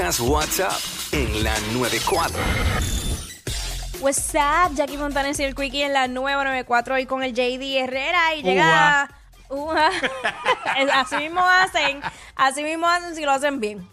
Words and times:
WhatsApp 0.00 0.80
en 1.10 1.42
la 1.42 1.52
94. 1.72 2.40
What's 4.00 4.32
up? 4.32 4.72
Jackie 4.76 4.96
Montanes 4.96 5.40
y 5.40 5.42
el 5.42 5.56
Quickie 5.56 5.82
en 5.82 5.92
la 5.92 6.06
nueva 6.06 6.44
94 6.44 6.94
hoy 6.94 7.04
con 7.06 7.24
el 7.24 7.32
JD 7.32 7.78
Herrera 7.82 8.36
y 8.36 8.42
llega... 8.42 9.10
Ua. 9.48 9.90
así 10.94 11.16
mismo 11.16 11.40
hacen, 11.40 12.00
así 12.36 12.62
mismo 12.62 12.86
hacen 12.86 13.16
si 13.16 13.24
lo 13.24 13.32
hacen 13.32 13.58
bien. 13.58 13.88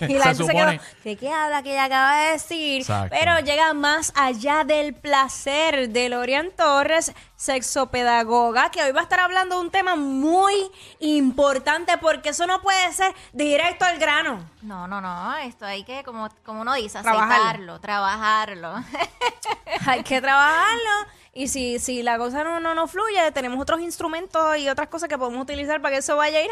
Y 0.08 0.14
la 0.14 0.34
Se 0.34 0.44
gente 0.44 0.44
se 0.46 0.52
quedó, 0.52 0.82
¿qué, 1.02 1.16
qué 1.16 1.32
habla 1.32 1.62
que 1.62 1.72
ella 1.72 1.84
acaba 1.84 2.16
de 2.16 2.32
decir? 2.32 2.80
Exacto. 2.80 3.16
Pero 3.18 3.38
llega 3.40 3.72
más 3.74 4.12
allá 4.16 4.64
del 4.64 4.94
placer 4.94 5.90
de 5.90 6.08
Lorian 6.08 6.50
Torres, 6.56 7.12
sexopedagoga, 7.36 8.70
que 8.70 8.82
hoy 8.82 8.92
va 8.92 9.00
a 9.00 9.02
estar 9.04 9.20
hablando 9.20 9.56
de 9.56 9.60
un 9.62 9.70
tema 9.70 9.96
muy 9.96 10.54
importante 11.00 11.96
porque 11.98 12.30
eso 12.30 12.46
no 12.46 12.60
puede 12.62 12.92
ser 12.92 13.14
directo 13.32 13.84
al 13.84 13.98
grano. 13.98 14.44
No, 14.62 14.86
no, 14.86 15.00
no, 15.00 15.36
esto 15.38 15.64
hay 15.66 15.84
que, 15.84 16.02
como, 16.04 16.28
como 16.44 16.62
uno 16.62 16.74
dice, 16.74 17.00
Trabajarlo. 17.00 17.34
aceitarlo, 17.34 17.80
trabajarlo. 17.80 18.74
Hay 19.86 20.02
que 20.02 20.20
trabajarlo. 20.20 20.90
Y 21.32 21.48
si, 21.48 21.78
si 21.78 22.02
la 22.02 22.18
cosa 22.18 22.42
no, 22.44 22.58
no, 22.60 22.74
no 22.74 22.86
fluye, 22.88 23.30
tenemos 23.32 23.60
otros 23.60 23.80
instrumentos 23.80 24.58
y 24.58 24.68
otras 24.68 24.88
cosas 24.88 25.08
que 25.08 25.16
podemos 25.16 25.40
utilizar 25.42 25.80
para 25.80 25.92
que 25.94 25.98
eso 26.00 26.16
vaya 26.16 26.38
a 26.40 26.42
ir 26.42 26.50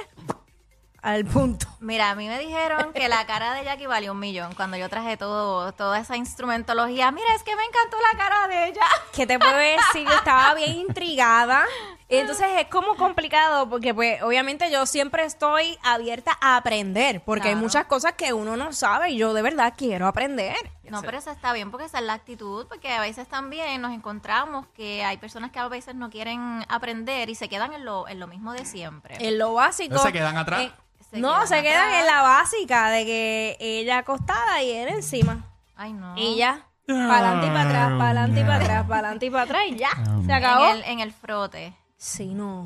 al 1.09 1.25
punto. 1.25 1.67
Mira, 1.81 2.11
a 2.11 2.15
mí 2.15 2.29
me 2.29 2.39
dijeron 2.39 2.93
que 2.93 3.09
la 3.09 3.25
cara 3.25 3.55
de 3.55 3.65
Jackie 3.65 3.87
valió 3.87 4.13
un 4.13 4.19
millón 4.19 4.53
cuando 4.55 4.77
yo 4.77 4.91
traje 4.91 5.17
todo, 5.17 5.73
toda 5.73 5.99
esa 5.99 6.17
instrumentología. 6.19 7.11
Mira, 7.13 7.35
es 7.35 7.43
que 7.43 7.57
me 7.57 7.65
encantó 7.65 7.97
la 8.13 8.19
cara 8.19 8.49
de 8.49 8.69
ella. 8.69 8.83
¿Qué 9.15 9.27
te 9.27 9.39
puedo 9.39 9.57
decir? 9.57 10.07
Yo 10.07 10.13
estaba 10.13 10.53
bien 10.57 10.73
intrigada. 10.77 11.65
Y 12.11 12.17
entonces 12.17 12.47
es 12.59 12.67
como 12.67 12.95
complicado 12.97 13.71
porque 13.71 13.95
pues 13.95 14.23
obviamente 14.23 14.71
yo 14.71 14.85
siempre 14.85 15.25
estoy 15.25 15.79
abierta 15.83 16.37
a 16.43 16.57
aprender 16.57 17.23
porque 17.25 17.49
hay 17.49 17.55
muchas 17.55 17.87
cosas 17.87 18.13
que 18.13 18.33
uno 18.35 18.57
no 18.57 18.73
sabe 18.73 19.11
y 19.11 19.17
yo 19.17 19.33
de 19.33 19.41
verdad 19.43 19.75
quiero 19.77 20.07
aprender. 20.07 20.57
No, 20.91 21.03
pero 21.03 21.19
eso 21.19 21.31
está 21.31 21.53
bien 21.53 21.71
porque 21.71 21.87
esa 21.87 21.99
es 21.99 22.05
la 22.05 22.15
actitud, 22.15 22.67
porque 22.67 22.93
a 22.93 23.01
veces 23.01 23.29
también 23.29 23.81
nos 23.81 23.93
encontramos 23.93 24.67
que 24.75 25.05
hay 25.05 25.17
personas 25.19 25.51
que 25.53 25.59
a 25.59 25.69
veces 25.69 25.95
no 25.95 26.11
quieren 26.11 26.65
aprender 26.69 27.29
y 27.31 27.35
se 27.35 27.49
quedan 27.49 27.73
en 27.73 27.85
lo, 27.85 28.09
en 28.09 28.21
lo 28.21 28.27
mismo 28.27 28.53
de 28.53 28.65
siempre. 28.65 29.17
En 29.21 29.39
lo 29.39 29.55
básico. 29.55 29.99
¿Se 29.99 30.13
quedan 30.13 30.37
atrás? 30.37 30.63
eh, 30.63 30.73
Se 31.11 31.19
no, 31.19 31.33
quedan 31.33 31.49
se 31.49 31.63
quedan 31.63 31.89
atrás. 31.89 32.01
en 32.01 32.07
la 32.07 32.23
básica 32.23 32.91
de 32.91 33.05
que 33.07 33.57
ella 33.61 33.99
acostada 33.99 34.63
y 34.63 34.71
él 34.71 34.89
encima. 34.89 35.45
Ay, 35.77 35.93
no. 35.93 36.15
Y 36.17 36.37
ya. 36.37 36.67
Para 36.87 37.33
adelante 37.33 37.47
y 37.47 37.51
para 37.51 37.63
atrás, 37.63 37.89
para 37.93 38.05
adelante 38.05 38.41
y 38.41 38.45
para 38.45 38.57
atrás, 38.57 38.83
para 38.87 38.99
adelante 39.01 39.27
y 39.27 39.31
para 39.31 39.43
atrás 39.45 39.63
y 39.69 39.77
ya. 39.77 39.91
Se 40.27 40.33
acabó. 40.33 40.71
En 40.71 40.77
el, 40.77 40.85
en 40.85 41.01
el 41.01 41.13
frote. 41.13 41.75
Sí, 41.97 42.27
no. 42.35 42.65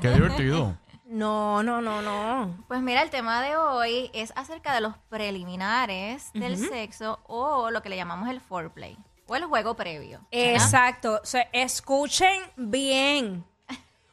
Qué 0.00 0.10
divertido. 0.10 0.76
No, 1.04 1.62
no, 1.62 1.80
no, 1.80 2.02
no. 2.02 2.56
Pues 2.68 2.80
mira, 2.82 3.02
el 3.02 3.10
tema 3.10 3.42
de 3.42 3.56
hoy 3.56 4.10
es 4.14 4.32
acerca 4.36 4.74
de 4.74 4.80
los 4.80 4.96
preliminares 5.08 6.32
del 6.32 6.56
sexo 6.56 7.18
o 7.26 7.70
lo 7.70 7.82
que 7.82 7.88
le 7.88 7.96
llamamos 7.96 8.28
el 8.28 8.40
foreplay 8.40 8.96
o 9.26 9.34
el 9.36 9.44
juego 9.44 9.74
previo. 9.74 10.20
Exacto. 10.30 11.20
O 11.22 11.26
sea, 11.26 11.48
escuchen 11.52 12.42
bien. 12.56 13.44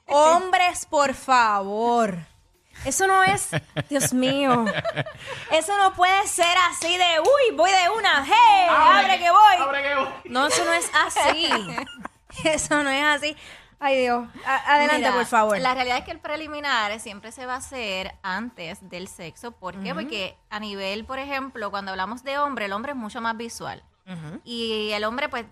Hombres, 0.07 0.85
por 0.85 1.13
favor. 1.13 2.19
Eso 2.85 3.07
no 3.07 3.23
es, 3.23 3.49
Dios 3.89 4.13
mío. 4.13 4.65
Eso 5.51 5.75
no 5.77 5.93
puede 5.93 6.25
ser 6.27 6.55
así 6.69 6.97
de, 6.97 7.19
uy, 7.19 7.55
voy 7.55 7.69
de 7.71 7.89
una, 7.97 8.23
hey, 8.25 8.67
abre, 8.69 9.19
que 9.19 9.29
voy. 9.29 9.57
No, 10.25 10.47
eso 10.47 10.63
no 10.65 10.73
es 10.73 10.89
así. 11.05 11.49
Eso 12.43 12.83
no 12.83 12.89
es 12.91 13.03
así. 13.03 13.35
Ay, 13.79 14.01
Dios. 14.01 14.27
A- 14.45 14.73
adelante, 14.75 14.97
Mira, 14.97 15.13
por 15.13 15.25
favor. 15.25 15.59
La 15.59 15.73
realidad 15.73 15.97
es 15.99 16.03
que 16.03 16.11
el 16.11 16.19
preliminar 16.19 16.99
siempre 16.99 17.31
se 17.31 17.45
va 17.47 17.55
a 17.55 17.57
hacer 17.57 18.13
antes 18.21 18.87
del 18.89 19.07
sexo. 19.07 19.53
¿Por 19.53 19.81
qué? 19.81 19.93
Porque 19.95 20.37
a 20.51 20.59
nivel, 20.59 21.03
por 21.05 21.17
ejemplo, 21.19 21.71
cuando 21.71 21.91
hablamos 21.91 22.23
de 22.23 22.37
hombre, 22.37 22.65
el 22.65 22.73
hombre 22.73 22.91
es 22.91 22.97
mucho 22.97 23.21
más 23.21 23.35
visual. 23.37 23.83
Y 24.43 24.91
el 24.91 25.03
hombre, 25.03 25.29
pues, 25.29 25.45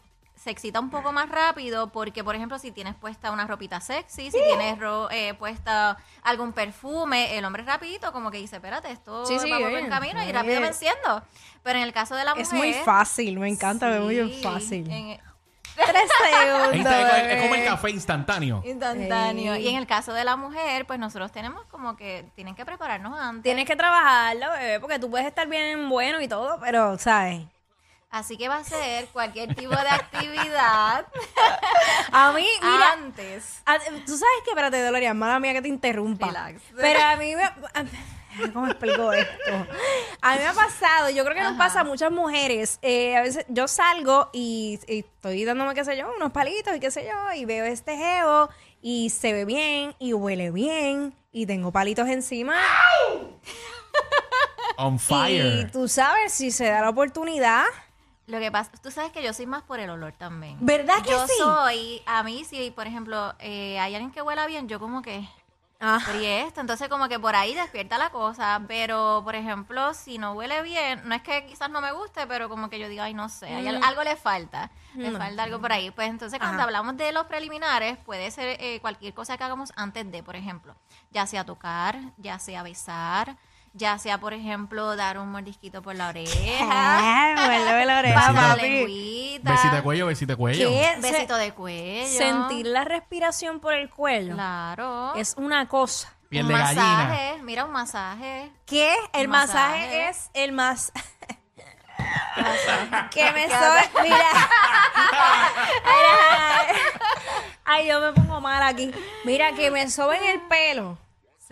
se 0.45 0.51
excita 0.51 0.79
un 0.79 0.91
poco 0.91 1.11
más 1.11 1.27
rápido 1.27 1.87
porque, 1.91 2.23
por 2.23 2.35
ejemplo, 2.35 2.59
si 2.59 2.71
tienes 2.71 2.93
puesta 2.93 3.31
una 3.31 3.47
ropita 3.47 3.81
sexy, 3.81 4.29
si 4.29 4.37
tienes 4.43 4.77
ro- 4.77 5.09
eh, 5.09 5.33
puesta 5.33 5.97
algún 6.21 6.53
perfume, 6.53 7.35
el 7.35 7.43
hombre 7.45 7.63
rapidito 7.63 8.11
como 8.11 8.29
que 8.29 8.37
dice, 8.37 8.57
espérate, 8.57 8.91
esto 8.91 9.25
Sí, 9.25 9.39
sí, 9.39 9.49
va 9.49 9.57
por 9.57 9.71
buen 9.71 9.89
camino 9.89 10.23
y 10.23 10.31
rápido 10.31 10.61
me 10.61 10.67
enciendo. 10.67 11.23
Pero 11.63 11.79
en 11.79 11.83
el 11.83 11.93
caso 11.93 12.15
de 12.15 12.25
la 12.25 12.35
mujer... 12.35 12.43
Es 12.45 12.53
muy 12.53 12.73
fácil, 12.73 13.39
me 13.39 13.49
encanta, 13.49 13.91
es 13.95 13.99
muy 14.03 14.15
sí, 14.35 14.43
fácil. 14.43 14.91
en- 14.91 15.19
Tres 15.75 16.09
segundos. 16.31 16.75
Insta- 16.75 17.31
es, 17.31 17.41
como 17.41 17.55
el 17.55 17.65
café 17.65 17.89
instantáneo. 17.89 18.61
Instantáneo. 18.63 19.55
Y 19.55 19.67
en 19.67 19.77
el 19.77 19.87
caso 19.87 20.13
de 20.13 20.23
la 20.25 20.35
mujer, 20.35 20.85
pues 20.85 20.99
nosotros 20.99 21.31
tenemos 21.31 21.65
como 21.71 21.97
que 21.97 22.23
tienen 22.35 22.53
que 22.53 22.65
prepararnos 22.65 23.19
antes. 23.19 23.41
Tienes 23.43 23.65
que 23.65 23.75
trabajarlo, 23.75 24.51
bebé, 24.51 24.79
porque 24.79 24.99
tú 24.99 25.09
puedes 25.09 25.25
estar 25.25 25.47
bien 25.47 25.89
bueno 25.89 26.21
y 26.21 26.27
todo, 26.27 26.59
pero, 26.61 26.99
¿sabes? 26.99 27.47
Así 28.15 28.37
que 28.37 28.47
va 28.47 28.59
a 28.59 28.63
ser 28.63 29.07
cualquier 29.09 29.53
tipo 29.55 29.71
de 29.71 29.89
actividad 29.89 31.05
A 32.13 32.31
mí, 32.31 32.47
mira, 32.61 32.93
antes. 32.93 33.61
a- 33.65 33.77
tú 33.77 34.17
sabes 34.17 34.41
que, 34.45 34.51
espérate, 34.51 34.81
Doloria, 34.81 35.13
mala 35.13 35.37
mía 35.41 35.51
que 35.51 35.61
te 35.61 35.67
interrumpa. 35.67 36.27
Relax. 36.27 36.61
Pero 36.77 37.01
a 37.03 37.17
mí 37.17 37.35
me... 37.35 37.43
a- 37.43 37.53
¿Cómo 38.53 38.67
explico 38.67 39.11
esto? 39.11 39.67
A 40.21 40.33
mí 40.33 40.39
me 40.39 40.47
ha 40.47 40.53
pasado, 40.53 41.09
yo 41.09 41.25
creo 41.25 41.35
que 41.35 41.43
nos 41.43 41.57
pasa 41.57 41.81
a 41.81 41.83
muchas 41.83 42.09
mujeres. 42.11 42.79
eh, 42.81 43.17
a 43.17 43.21
veces 43.21 43.45
yo 43.49 43.67
salgo 43.67 44.29
y, 44.31 44.79
y 44.87 44.99
estoy 44.99 45.43
dándome, 45.43 45.73
qué 45.73 45.83
sé 45.83 45.97
yo, 45.97 46.09
unos 46.15 46.31
palitos 46.31 46.73
y 46.75 46.79
qué 46.79 46.91
sé 46.91 47.05
yo, 47.05 47.33
y 47.33 47.43
veo 47.43 47.65
este 47.65 47.97
geo 47.97 48.49
y 48.81 49.09
se 49.09 49.33
ve 49.33 49.43
bien 49.43 49.93
y 49.99 50.13
huele 50.13 50.51
bien 50.51 51.13
y 51.33 51.45
tengo 51.47 51.73
palitos 51.73 52.07
encima. 52.07 52.55
On 54.77 54.95
Y 54.95 54.99
fire. 54.99 55.71
tú 55.71 55.87
sabes, 55.89 56.31
si 56.33 56.51
se 56.51 56.65
da 56.65 56.81
la 56.81 56.89
oportunidad, 56.89 57.63
Lo 58.27 58.39
que 58.39 58.51
pasa, 58.51 58.71
tú 58.81 58.89
sabes 58.91 59.11
que 59.11 59.23
yo 59.23 59.33
soy 59.33 59.45
más 59.45 59.63
por 59.63 59.79
el 59.79 59.89
olor 59.89 60.13
también. 60.13 60.57
¿verdad 60.59 60.95
que 61.03 61.11
yo 61.11 61.27
sí? 61.27 61.33
soy, 61.37 62.01
a 62.05 62.23
mí 62.23 62.43
si, 62.43 62.71
por 62.71 62.87
ejemplo, 62.87 63.35
eh, 63.39 63.79
hay 63.79 63.93
alguien 63.95 64.11
que 64.11 64.21
huela 64.21 64.47
bien, 64.47 64.67
yo 64.67 64.79
como 64.79 65.01
que 65.01 65.27
Ah, 65.81 65.99
fríe 65.99 66.43
esto, 66.43 66.61
entonces 66.61 66.87
como 66.87 67.09
que 67.09 67.19
por 67.19 67.35
ahí 67.35 67.53
despierta 67.53 67.97
la 67.97 68.09
cosa, 68.09 68.61
pero 68.65 69.21
por 69.25 69.35
ejemplo, 69.35 69.93
si 69.93 70.17
no 70.17 70.31
huele 70.31 70.61
bien, 70.63 71.01
no 71.03 71.13
es 71.13 71.21
que 71.21 71.45
quizás 71.45 71.69
no 71.69 71.81
me 71.81 71.91
guste, 71.91 72.25
pero 72.27 72.47
como 72.47 72.69
que 72.69 72.79
yo 72.79 72.87
digo, 72.87 73.03
ay, 73.03 73.13
no 73.13 73.27
sé, 73.27 73.53
al- 73.53 73.83
algo 73.83 74.01
le 74.03 74.15
falta, 74.15 74.71
le 74.95 75.11
falta 75.11 75.43
algo 75.43 75.59
por 75.59 75.73
ahí. 75.73 75.91
Pues 75.91 76.09
entonces 76.09 76.39
cuando 76.39 76.63
hablamos 76.63 76.95
de 76.95 77.11
los 77.11 77.25
preliminares, 77.25 77.97
puede 77.97 78.31
ser 78.31 78.57
eh, 78.61 78.79
cualquier 78.79 79.13
cosa 79.13 79.37
que 79.37 79.43
hagamos 79.43 79.73
antes 79.75 80.09
de, 80.09 80.23
por 80.23 80.37
ejemplo, 80.37 80.75
ya 81.11 81.27
sea 81.27 81.43
tocar, 81.45 81.99
ya 82.17 82.39
sea 82.39 82.63
besar, 82.63 83.35
ya 83.77 83.97
sea, 83.99 84.17
por 84.19 84.33
ejemplo, 84.33 84.95
dar 84.95 85.19
un 85.19 85.29
mordisquito 85.31 85.81
por 85.81 85.95
la 85.95 86.07
oreja, 86.09 87.35
muérdeme 87.45 87.85
la 87.85 87.99
oreja, 87.99 88.31
la 88.31 88.55
lengüita, 88.55 89.51
Besito 89.51 89.75
de 89.75 89.83
cuello, 89.83 90.05
besito 90.07 90.31
de 90.31 90.37
cuello. 90.37 90.69
¿Qué? 90.69 90.95
besito 91.01 91.35
de 91.35 91.51
cuello. 91.53 92.07
Sentir 92.17 92.65
la 92.67 92.85
respiración 92.85 93.59
por 93.59 93.73
el 93.73 93.89
cuello 93.89 94.33
Claro. 94.33 95.13
es 95.15 95.35
una 95.37 95.67
cosa. 95.67 96.13
Piel 96.29 96.43
un 96.45 96.51
de 96.53 96.57
gallina. 96.57 96.81
masaje, 96.83 97.37
mira 97.43 97.65
un 97.65 97.71
masaje. 97.71 98.51
¿Qué? 98.65 98.95
El 99.13 99.27
masaje, 99.27 99.79
masaje. 99.81 100.09
es 100.09 100.29
el 100.33 100.51
más... 100.53 100.91
que 103.11 103.31
me 103.31 103.47
soy... 103.47 103.81
Mira. 104.03 104.17
Mira. 105.83 106.79
Ay, 107.63 107.87
yo 107.87 107.99
me 107.99 108.11
pongo 108.13 108.41
mal 108.41 108.61
aquí. 108.63 108.91
Mira, 109.23 109.51
que 109.53 109.69
me 109.71 109.89
soben 109.89 110.23
el 110.23 110.41
pelo. 110.41 110.97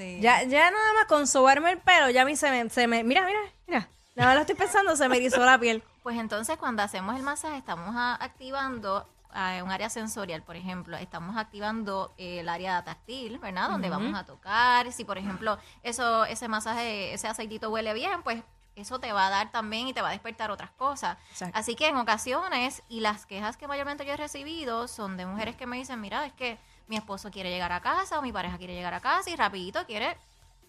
Sí. 0.03 0.19
Ya, 0.21 0.43
ya 0.43 0.69
nada 0.71 0.93
más 0.93 1.05
con 1.07 1.27
sobarme 1.27 1.71
el 1.71 1.77
pelo, 1.79 2.09
ya 2.09 2.21
a 2.23 2.25
mí 2.25 2.35
se 2.35 2.49
me... 2.51 2.69
Se 2.69 2.87
me 2.87 3.03
mira, 3.03 3.25
mira, 3.25 3.39
mira. 3.67 3.87
Nada 4.15 4.29
más 4.29 4.35
lo 4.35 4.41
estoy 4.41 4.55
pensando, 4.55 4.95
se 4.95 5.09
me 5.09 5.17
erizó 5.17 5.43
la 5.45 5.57
piel. 5.57 5.83
Pues 6.03 6.17
entonces 6.19 6.57
cuando 6.57 6.83
hacemos 6.83 7.15
el 7.15 7.23
masaje 7.23 7.55
estamos 7.55 7.95
a- 7.95 8.21
activando 8.21 9.07
eh, 9.33 9.61
un 9.63 9.71
área 9.71 9.89
sensorial, 9.89 10.43
por 10.43 10.57
ejemplo, 10.57 10.97
estamos 10.97 11.37
activando 11.37 12.13
eh, 12.17 12.41
el 12.41 12.49
área 12.49 12.83
táctil, 12.83 13.39
¿verdad? 13.39 13.69
Donde 13.69 13.89
vamos 13.89 14.13
a 14.13 14.25
tocar. 14.25 14.91
Si 14.91 15.05
por 15.05 15.17
ejemplo 15.17 15.57
eso 15.81 16.25
ese 16.25 16.49
masaje, 16.49 17.13
ese 17.13 17.29
aceitito 17.29 17.69
huele 17.69 17.93
bien, 17.93 18.21
pues 18.21 18.43
eso 18.75 18.99
te 18.99 19.13
va 19.13 19.27
a 19.27 19.29
dar 19.29 19.51
también 19.53 19.87
y 19.87 19.93
te 19.93 20.01
va 20.01 20.09
a 20.09 20.11
despertar 20.11 20.51
otras 20.51 20.71
cosas. 20.71 21.17
Exacto. 21.31 21.57
Así 21.57 21.75
que 21.75 21.87
en 21.87 21.95
ocasiones, 21.95 22.83
y 22.89 22.99
las 22.99 23.25
quejas 23.25 23.55
que 23.55 23.69
mayormente 23.69 24.05
yo 24.05 24.11
he 24.11 24.17
recibido 24.17 24.89
son 24.89 25.15
de 25.15 25.25
mujeres 25.25 25.55
que 25.55 25.67
me 25.67 25.77
dicen, 25.77 26.01
mira, 26.01 26.25
es 26.25 26.33
que 26.33 26.59
mi 26.87 26.97
esposo 26.97 27.31
quiere 27.31 27.49
llegar 27.49 27.71
a 27.71 27.81
casa 27.81 28.19
o 28.19 28.21
mi 28.21 28.31
pareja 28.31 28.57
quiere 28.57 28.73
llegar 28.73 28.93
a 28.93 28.99
casa 28.99 29.29
y 29.29 29.35
rapidito 29.35 29.85
quiere 29.85 30.17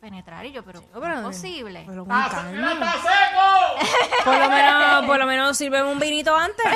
penetrar. 0.04 0.44
Y 0.46 0.52
yo, 0.52 0.62
pero, 0.62 0.82
¿cómo 0.92 1.00
pero- 1.00 1.14
es 1.14 1.20
posible? 1.22 1.84
Pero 1.86 2.04
con 2.04 2.14
calma. 2.14 2.72
¡Está 2.72 2.92
seco! 2.92 4.24
Por 4.24 4.38
lo 4.38 4.48
menos, 4.50 5.06
por 5.06 5.18
lo 5.18 5.26
menos 5.26 5.56
sirve 5.56 5.82
un 5.82 5.98
vinito 5.98 6.36
antes. 6.36 6.64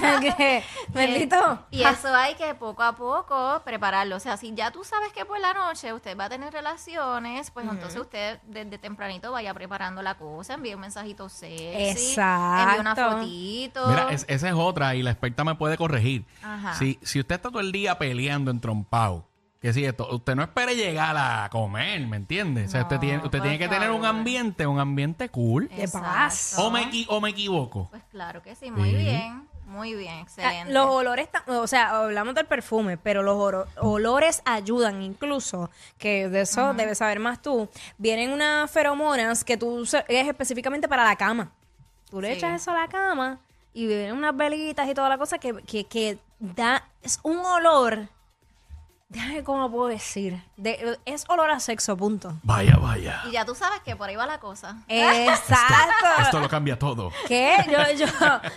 Que, 0.20 0.62
bendito. 0.88 1.66
Y 1.70 1.82
eso 1.82 2.14
hay 2.14 2.34
que 2.34 2.54
poco 2.54 2.82
a 2.82 2.94
poco 2.96 3.62
prepararlo. 3.64 4.16
O 4.16 4.20
sea, 4.20 4.36
si 4.36 4.52
ya 4.54 4.70
tú 4.70 4.84
sabes 4.84 5.12
que 5.12 5.24
por 5.24 5.38
la 5.38 5.52
noche 5.54 5.92
usted 5.92 6.16
va 6.18 6.24
a 6.24 6.28
tener 6.28 6.52
relaciones, 6.52 7.50
pues 7.50 7.66
entonces 7.68 8.00
usted 8.00 8.38
desde 8.44 8.78
tempranito 8.78 9.30
vaya 9.32 9.54
preparando 9.54 10.02
la 10.02 10.16
cosa, 10.16 10.54
envíe 10.54 10.74
un 10.74 10.80
mensajito 10.80 11.28
sexy, 11.28 12.14
envíe 12.18 12.80
una 12.80 12.90
Exacto. 12.92 13.10
fotito. 13.18 13.86
Mira, 13.88 14.08
es- 14.10 14.24
esa 14.28 14.48
es 14.48 14.54
otra 14.54 14.94
y 14.94 15.02
la 15.02 15.10
experta 15.10 15.44
me 15.44 15.54
puede 15.54 15.76
corregir. 15.76 16.24
Ajá. 16.42 16.74
Si, 16.74 16.98
si 17.02 17.20
usted 17.20 17.36
está 17.36 17.50
todo 17.50 17.60
el 17.60 17.72
día 17.72 17.96
peleando 17.98 18.50
en 18.50 18.60
trompado, 18.60 19.26
que 19.64 19.72
si 19.72 19.82
esto, 19.86 20.06
usted 20.14 20.34
no 20.34 20.42
espere 20.42 20.76
llegar 20.76 21.16
a 21.16 21.48
comer, 21.50 22.06
¿me 22.06 22.18
entiende? 22.18 22.66
O 22.66 22.68
sea, 22.68 22.82
usted 22.82 22.98
tiene, 22.98 23.16
usted 23.16 23.30
por 23.38 23.40
tiene 23.40 23.58
que 23.58 23.66
tener 23.66 23.90
un 23.90 24.02
favor. 24.02 24.16
ambiente, 24.18 24.66
un 24.66 24.78
ambiente 24.78 25.30
cool. 25.30 25.68
De 25.68 25.84
Exacto. 25.84 26.06
paz. 26.06 26.54
O 26.58 26.70
me, 26.70 26.82
equi- 26.82 27.06
o 27.08 27.18
me 27.18 27.30
equivoco. 27.30 27.86
Pues 27.90 28.02
claro 28.10 28.42
que 28.42 28.54
sí, 28.54 28.70
muy 28.70 28.90
Sí. 28.90 28.96
bien, 28.96 29.48
muy 29.64 29.94
bien, 29.94 30.18
excelente. 30.18 30.70
Los 30.70 30.84
olores, 30.90 31.30
ta- 31.32 31.44
o 31.46 31.66
sea, 31.66 31.96
hablamos 32.02 32.34
del 32.34 32.44
perfume, 32.44 32.98
pero 32.98 33.22
los 33.22 33.36
oro- 33.36 33.66
olores 33.80 34.42
ayudan 34.44 35.00
incluso, 35.00 35.70
que 35.96 36.28
de 36.28 36.42
eso 36.42 36.74
debes 36.74 36.98
saber 36.98 37.18
más 37.18 37.40
tú. 37.40 37.66
Vienen 37.96 38.32
unas 38.32 38.70
feromonas 38.70 39.44
que 39.44 39.56
tú 39.56 39.68
usas- 39.80 40.04
es 40.08 40.28
específicamente 40.28 40.88
para 40.88 41.04
la 41.04 41.16
cama. 41.16 41.50
Tú 42.10 42.20
le 42.20 42.28
Sí. 42.32 42.34
echas 42.34 42.60
eso 42.60 42.70
a 42.70 42.80
la 42.82 42.88
cama 42.88 43.38
y 43.72 43.86
vienen 43.86 44.12
unas 44.14 44.36
velitas 44.36 44.86
y 44.90 44.92
toda 44.92 45.08
la 45.08 45.16
cosa 45.16 45.38
que, 45.38 45.54
que, 45.66 45.84
que 45.84 46.18
da, 46.38 46.86
es 47.02 47.18
un 47.22 47.38
olor, 47.38 48.08
déjame 49.14 49.42
cómo 49.44 49.70
puedo 49.70 49.86
decir, 49.88 50.42
de, 50.56 50.98
es 51.06 51.24
olor 51.28 51.50
a 51.50 51.60
sexo, 51.60 51.96
punto. 51.96 52.34
Vaya, 52.42 52.76
vaya. 52.76 53.22
Y 53.26 53.30
ya 53.30 53.44
tú 53.44 53.54
sabes 53.54 53.80
que 53.80 53.96
por 53.96 54.08
ahí 54.08 54.16
va 54.16 54.26
la 54.26 54.38
cosa. 54.40 54.76
Exacto. 54.88 56.06
Esto 56.20 56.40
lo 56.40 56.48
cambia 56.48 56.78
todo. 56.78 57.10
¿Qué? 57.28 57.56
Yo, 57.70 57.78
yo, 58.06 58.12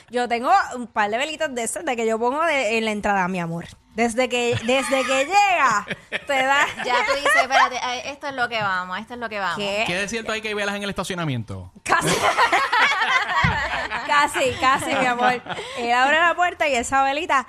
yo 0.09 0.27
tengo 0.27 0.51
un 0.75 0.88
par 0.88 1.09
de 1.09 1.18
velitas 1.18 1.54
de 1.54 1.63
esas 1.63 1.86
de 1.86 1.95
que 1.95 2.06
yo 2.06 2.19
pongo 2.19 2.44
de- 2.44 2.77
en 2.77 2.86
la 2.86 2.92
entrada, 2.92 3.27
mi 3.27 3.39
amor. 3.39 3.65
Desde 3.94 4.30
que, 4.30 4.56
desde 4.63 5.04
que 5.06 5.25
llega, 5.25 5.88
te 6.27 6.44
da. 6.44 6.68
Ya 6.86 6.95
tú 7.07 7.15
dices, 7.15 7.36
espérate, 7.42 7.80
esto 8.12 8.27
es 8.27 8.36
lo 8.36 8.48
que 8.48 8.62
vamos, 8.62 9.00
esto 9.00 9.15
es 9.15 9.19
lo 9.19 9.27
que 9.30 9.39
vamos. 9.39 9.57
¿Qué? 9.57 9.83
¿Qué 9.88 9.95
de 9.95 10.07
cierto 10.07 10.31
hay 10.33 10.42
que 10.42 10.53
velas 10.53 10.75
en 10.75 10.83
el 10.83 10.89
estacionamiento? 10.89 11.71
Casi. 11.83 12.07
casi, 14.06 14.51
casi, 14.60 14.94
mi 14.95 15.06
amor. 15.06 15.42
Él 15.77 15.92
abre 15.94 16.19
la 16.19 16.36
puerta 16.36 16.68
y 16.68 16.75
esa 16.75 17.03
velita. 17.03 17.48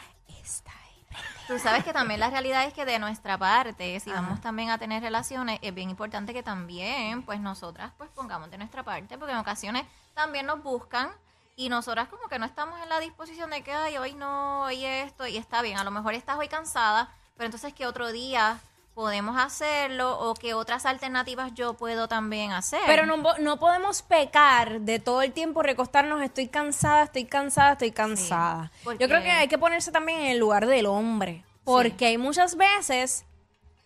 Tú 1.49 1.59
sabes 1.59 1.83
que 1.83 1.95
también 1.95 2.21
la 2.21 2.29
realidad 2.29 2.67
es 2.67 2.75
que 2.75 2.85
de 2.85 2.99
nuestra 2.99 3.39
parte, 3.39 3.99
si 4.01 4.11
vamos 4.11 4.39
también 4.43 4.69
a 4.69 4.77
tener 4.77 5.03
relaciones, 5.03 5.59
es 5.63 5.75
bien 5.75 5.89
importante 5.89 6.35
que 6.35 6.43
también, 6.43 7.23
pues 7.23 7.41
nosotras, 7.41 7.91
pues 7.97 8.11
pongamos 8.11 8.51
de 8.51 8.59
nuestra 8.59 8.83
parte, 8.83 9.17
porque 9.17 9.33
en 9.33 9.39
ocasiones 9.39 9.87
también 10.13 10.45
nos 10.45 10.63
buscan 10.63 11.11
y 11.57 11.71
nosotras 11.71 12.09
como 12.09 12.29
que 12.29 12.39
no 12.39 12.45
estamos 12.45 12.79
en 12.83 12.91
la 12.91 13.01
disposición 13.01 13.49
de 13.49 13.63
que, 13.63 13.73
ay, 13.73 13.97
hoy 13.97 14.13
no, 14.13 14.65
hoy 14.65 14.85
esto, 14.85 15.27
y 15.27 15.39
está 15.39 15.63
bien, 15.63 15.79
a 15.79 15.85
lo 15.85 15.91
mejor 15.91 16.13
estás 16.13 16.37
hoy 16.37 16.49
cansada, 16.49 17.09
pero 17.39 17.47
entonces 17.47 17.73
que 17.73 17.87
otro 17.87 18.13
día 18.13 18.61
podemos 18.99 19.39
hacerlo 19.39 20.19
o 20.19 20.35
que 20.35 20.55
otras 20.55 20.85
alternativas 20.85 21.55
yo 21.55 21.75
puedo 21.75 22.09
también 22.09 22.51
hacer. 22.51 22.81
Pero 22.85 23.07
no, 23.07 23.23
no 23.39 23.57
podemos 23.57 24.03
pecar 24.03 24.81
de 24.81 24.99
todo 24.99 25.23
el 25.23 25.31
tiempo 25.31 25.63
recostarnos, 25.63 26.21
estoy 26.21 26.49
cansada, 26.49 27.05
estoy 27.05 27.25
cansada, 27.25 27.75
estoy 27.75 27.93
cansada. 27.93 28.73
Yo 28.99 29.07
creo 29.07 29.23
que 29.23 29.31
hay 29.31 29.47
que 29.47 29.57
ponerse 29.57 29.93
también 29.93 30.19
en 30.23 30.27
el 30.33 30.39
lugar 30.39 30.67
del 30.67 30.87
hombre. 30.87 31.45
Porque 31.63 32.07
hay 32.07 32.19
muchas 32.19 32.57
veces 32.57 33.25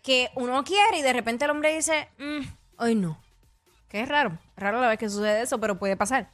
que 0.02 0.30
uno 0.34 0.64
quiere 0.64 1.00
y 1.00 1.02
de 1.02 1.12
repente 1.12 1.44
el 1.44 1.50
hombre 1.50 1.76
dice, 1.76 2.08
"Mm, 2.16 2.46
hoy 2.78 2.94
no. 2.94 3.20
Que 3.90 4.00
es 4.00 4.08
raro, 4.08 4.38
raro 4.56 4.80
la 4.80 4.88
vez 4.88 4.98
que 4.98 5.10
sucede 5.10 5.42
eso, 5.42 5.60
pero 5.60 5.78
puede 5.78 5.94
pasar. 5.94 6.30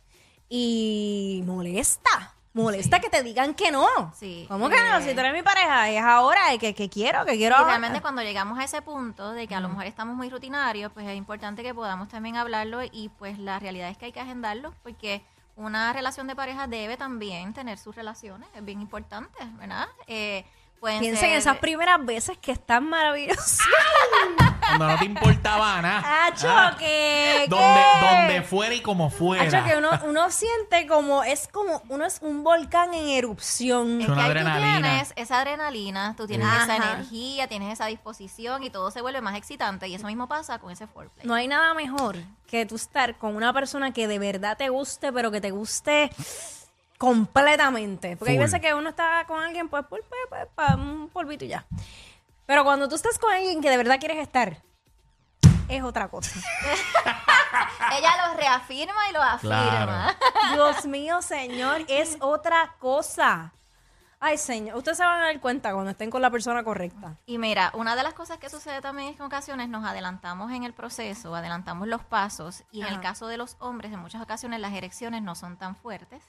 Y 0.48 1.42
molesta, 1.46 2.36
molesta 2.62 3.00
que 3.00 3.08
te 3.08 3.22
digan 3.22 3.54
que 3.54 3.70
no. 3.70 3.86
Sí. 4.14 4.46
¿Cómo 4.48 4.68
que 4.68 4.76
no? 4.76 5.00
Si 5.00 5.14
tú 5.14 5.20
eres 5.20 5.32
mi 5.32 5.42
pareja, 5.42 5.88
es 5.90 6.02
ahora 6.02 6.40
que, 6.58 6.74
que 6.74 6.88
quiero, 6.88 7.24
que 7.24 7.36
quiero. 7.36 7.54
Y 7.54 7.58
ahora. 7.58 7.68
realmente 7.68 8.00
cuando 8.00 8.22
llegamos 8.22 8.58
a 8.58 8.64
ese 8.64 8.82
punto 8.82 9.32
de 9.32 9.46
que 9.46 9.54
a 9.54 9.60
lo 9.60 9.68
mejor 9.68 9.86
estamos 9.86 10.16
muy 10.16 10.28
rutinarios, 10.28 10.92
pues 10.92 11.06
es 11.06 11.16
importante 11.16 11.62
que 11.62 11.74
podamos 11.74 12.08
también 12.08 12.36
hablarlo 12.36 12.80
y 12.82 13.10
pues 13.18 13.38
la 13.38 13.58
realidad 13.58 13.88
es 13.90 13.96
que 13.96 14.06
hay 14.06 14.12
que 14.12 14.20
agendarlo 14.20 14.74
porque 14.82 15.22
una 15.56 15.92
relación 15.92 16.26
de 16.26 16.36
pareja 16.36 16.66
debe 16.66 16.96
también 16.96 17.52
tener 17.52 17.78
sus 17.78 17.94
relaciones, 17.94 18.48
es 18.54 18.64
bien 18.64 18.80
importante, 18.80 19.38
¿verdad? 19.58 19.88
Eh, 20.06 20.44
pueden 20.80 21.00
Piensa 21.00 21.26
en 21.26 21.32
esas 21.32 21.56
primeras 21.58 22.04
veces 22.04 22.38
que 22.38 22.52
están 22.52 22.88
maravillosas. 22.88 23.58
Cuando 24.68 24.86
no 24.88 24.98
te 24.98 25.04
importaba 25.06 25.80
nada. 25.80 26.26
Acho, 26.26 26.46
Ah, 26.50 26.76
que. 26.78 27.46
donde, 27.48 27.80
donde 28.00 28.42
fuera 28.42 28.74
y 28.74 28.80
como 28.80 29.08
fuera. 29.08 29.44
Hacho, 29.44 29.66
que 29.66 29.76
uno, 29.78 29.88
uno 30.04 30.30
siente 30.30 30.86
como. 30.86 31.22
Es 31.24 31.48
como. 31.48 31.82
Uno 31.88 32.04
es 32.04 32.18
un 32.20 32.44
volcán 32.44 32.92
en 32.92 33.08
erupción. 33.08 34.02
Es 34.02 34.08
Una 34.08 34.16
que 34.16 34.20
ahí 34.22 34.26
tú 34.26 34.30
adrenalina. 34.38 34.80
tienes 34.88 35.12
esa 35.16 35.38
adrenalina, 35.38 36.14
tú 36.16 36.26
tienes 36.26 36.46
Ajá. 36.46 36.64
esa 36.64 36.76
energía, 36.76 37.48
tienes 37.48 37.72
esa 37.72 37.86
disposición 37.86 38.62
y 38.62 38.68
todo 38.70 38.90
se 38.90 39.00
vuelve 39.00 39.22
más 39.22 39.36
excitante 39.36 39.88
y 39.88 39.94
eso 39.94 40.06
mismo 40.06 40.28
pasa 40.28 40.58
con 40.58 40.70
ese 40.70 40.86
foreplay. 40.86 41.26
No 41.26 41.34
hay 41.34 41.48
nada 41.48 41.72
mejor 41.72 42.16
que 42.46 42.66
tú 42.66 42.76
estar 42.76 43.16
con 43.16 43.36
una 43.36 43.52
persona 43.54 43.92
que 43.92 44.06
de 44.06 44.18
verdad 44.18 44.56
te 44.58 44.68
guste, 44.68 45.12
pero 45.14 45.30
que 45.30 45.40
te 45.40 45.50
guste 45.50 46.10
completamente. 46.98 48.16
Porque 48.16 48.32
hay 48.32 48.36
Full. 48.36 48.44
veces 48.44 48.60
que 48.60 48.74
uno 48.74 48.90
está 48.90 49.24
con 49.26 49.40
alguien, 49.40 49.68
pues, 49.68 49.86
por, 49.86 50.02
pues, 50.02 50.20
pues, 50.28 50.46
pa' 50.54 50.74
un 50.74 51.08
polvito 51.08 51.44
y 51.44 51.48
ya. 51.48 51.64
Pero 52.44 52.64
cuando 52.64 52.88
tú 52.88 52.96
estás 52.96 53.18
con 53.18 53.32
alguien 53.32 53.60
que 53.62 53.70
de 53.70 53.76
verdad 53.76 53.98
quieres 53.98 54.18
estar, 54.18 54.62
es 55.68 55.82
otra 55.82 56.08
cosa. 56.08 56.40
Ella 57.98 58.26
lo 58.26 58.34
reafirma 58.36 59.08
y 59.08 59.12
lo 59.12 59.22
afirma. 59.22 60.16
Dios 60.54 60.86
mío, 60.86 61.22
señor, 61.22 61.84
es 61.88 62.16
otra 62.20 62.74
cosa. 62.78 63.52
Ay, 64.20 64.36
señor, 64.36 64.76
ustedes 64.76 64.98
se 64.98 65.04
van 65.04 65.20
a 65.20 65.24
dar 65.26 65.40
cuenta 65.40 65.72
cuando 65.72 65.92
estén 65.92 66.10
con 66.10 66.20
la 66.20 66.30
persona 66.30 66.64
correcta. 66.64 67.16
Y 67.24 67.38
mira, 67.38 67.70
una 67.74 67.94
de 67.94 68.02
las 68.02 68.14
cosas 68.14 68.38
que 68.38 68.50
sucede 68.50 68.80
también 68.80 69.10
es 69.10 69.16
que 69.16 69.22
en 69.22 69.26
ocasiones 69.26 69.68
nos 69.68 69.84
adelantamos 69.84 70.50
en 70.50 70.64
el 70.64 70.72
proceso, 70.72 71.36
adelantamos 71.36 71.86
los 71.86 72.02
pasos 72.02 72.64
y 72.72 72.80
en 72.80 72.88
el 72.88 73.00
caso 73.00 73.28
de 73.28 73.36
los 73.36 73.56
hombres, 73.60 73.92
en 73.92 74.00
muchas 74.00 74.20
ocasiones 74.20 74.58
las 74.58 74.72
erecciones 74.72 75.22
no 75.22 75.36
son 75.36 75.56
tan 75.56 75.76
fuertes 75.76 76.22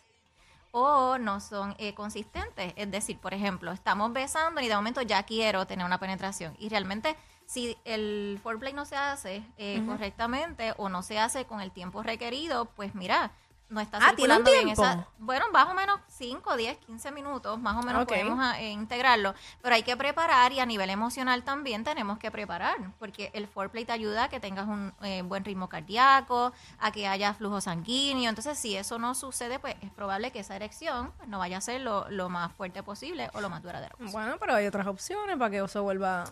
o 0.72 1.18
no 1.18 1.40
son 1.40 1.76
eh, 1.78 1.94
consistentes. 1.94 2.74
Es 2.76 2.92
decir, 2.92 3.18
por 3.20 3.34
ejemplo, 3.34 3.72
estamos 3.72 4.14
besando 4.14 4.62
y 4.62 4.68
de 4.68 4.76
momento 4.76 5.02
ya 5.02 5.24
quiero 5.24 5.66
tener 5.68 5.86
una 5.86 6.00
penetración 6.00 6.56
y 6.60 6.70
realmente 6.70 7.16
si 7.46 7.76
el 7.84 8.40
foreplay 8.44 8.74
no 8.74 8.86
se 8.86 8.96
hace 8.96 9.44
eh, 9.58 9.82
correctamente 9.88 10.74
o 10.78 10.88
no 10.88 11.02
se 11.02 11.18
hace 11.18 11.46
con 11.46 11.62
el 11.62 11.72
tiempo 11.72 12.04
requerido, 12.04 12.66
pues 12.66 12.94
mira, 12.94 13.32
no 13.70 13.80
está 13.80 13.98
Ah, 13.98 14.14
¿tiene 14.16 14.34
un 14.34 14.46
circulando 14.46 14.52
bien 14.52 14.66
tiempo? 14.66 14.84
esa... 14.84 15.08
Bueno, 15.20 15.46
más 15.52 15.68
o 15.68 15.74
menos 15.74 16.00
5, 16.08 16.58
10, 16.58 16.78
15 16.80 17.12
minutos, 17.12 17.60
más 17.60 17.76
o 17.76 17.86
menos 17.86 18.06
podemos 18.06 18.40
ah, 18.42 18.60
eh, 18.60 18.72
integrarlo, 18.72 19.34
pero 19.62 19.76
hay 19.76 19.84
que 19.84 19.96
preparar 19.96 20.52
y 20.52 20.60
a 20.60 20.66
nivel 20.66 20.90
emocional 20.90 21.44
también 21.44 21.84
tenemos 21.84 22.18
que 22.18 22.32
preparar, 22.32 22.78
porque 23.00 23.30
el 23.34 23.48
foreplay 23.48 23.86
te 23.86 23.92
ayuda 23.92 24.26
a 24.26 24.30
que 24.30 24.40
tengas 24.40 24.68
un 24.68 24.94
eh, 25.02 25.22
buen 25.22 25.46
ritmo 25.46 25.70
cardíaco, 25.70 26.52
a 26.80 26.92
que 26.92 27.08
haya 27.08 27.34
flujo 27.34 27.62
sanguíneo, 27.62 28.30
entonces 28.30 28.58
si 28.58 28.76
eso 28.76 28.98
no 29.00 29.14
sucede, 29.16 29.60
pues 29.60 29.76
es 29.82 29.92
probable 29.92 30.32
que 30.32 30.40
esa 30.40 30.56
erección 30.56 31.12
pues, 31.18 31.30
no 31.30 31.40
vaya 31.40 31.58
a 31.58 31.62
ser 31.62 31.82
lo, 31.82 32.10
lo 32.10 32.30
más 32.30 32.52
fuerte 32.54 32.84
posible 32.84 33.30
o 33.34 33.42
lo 33.42 33.50
más 33.50 33.62
duradero. 33.62 33.96
posible. 33.98 34.12
Bueno, 34.12 34.38
pero 34.40 34.56
hay 34.56 34.66
otras 34.66 34.88
opciones 34.88 35.38
para 35.38 35.52
que 35.52 35.60
eso 35.60 35.84
vuelva. 35.84 36.26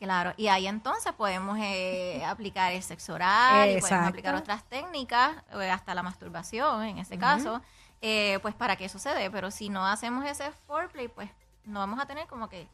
Claro, 0.00 0.32
y 0.38 0.48
ahí 0.48 0.66
entonces 0.66 1.12
podemos 1.12 1.58
eh, 1.60 2.24
aplicar 2.26 2.72
el 2.72 2.82
sexo 2.82 3.12
oral, 3.14 3.68
y 3.70 3.80
podemos 3.80 4.08
aplicar 4.08 4.34
otras 4.34 4.64
técnicas, 4.64 5.32
eh, 5.60 5.70
hasta 5.70 5.94
la 5.94 6.02
masturbación 6.02 6.82
en 6.84 6.96
este 6.98 7.18
caso, 7.18 7.60
eh, 8.00 8.38
pues 8.40 8.54
para 8.54 8.76
que 8.76 8.88
sucede. 8.88 9.30
Pero 9.30 9.50
si 9.50 9.68
no 9.68 9.86
hacemos 9.86 10.24
ese 10.24 10.50
foreplay, 10.66 11.08
pues 11.08 11.28
no 11.64 11.80
vamos 11.80 12.00
a 12.00 12.06
tener 12.06 12.26
como 12.28 12.48
que 12.48 12.66